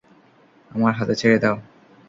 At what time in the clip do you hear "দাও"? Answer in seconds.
1.43-1.55